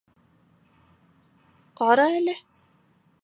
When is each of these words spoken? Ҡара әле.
Ҡара 1.81 2.09
әле. 2.21 2.37